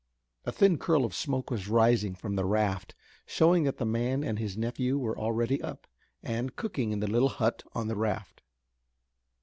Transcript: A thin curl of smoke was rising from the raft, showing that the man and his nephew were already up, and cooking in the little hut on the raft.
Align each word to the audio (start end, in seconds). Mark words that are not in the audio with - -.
A 0.45 0.51
thin 0.51 0.79
curl 0.79 1.05
of 1.05 1.13
smoke 1.13 1.51
was 1.51 1.67
rising 1.67 2.15
from 2.15 2.35
the 2.35 2.43
raft, 2.43 2.95
showing 3.27 3.65
that 3.65 3.77
the 3.77 3.85
man 3.85 4.23
and 4.23 4.39
his 4.39 4.57
nephew 4.57 4.97
were 4.97 5.15
already 5.15 5.61
up, 5.61 5.85
and 6.23 6.55
cooking 6.55 6.91
in 6.91 7.01
the 7.01 7.07
little 7.07 7.29
hut 7.29 7.61
on 7.75 7.87
the 7.87 7.95
raft. 7.95 8.41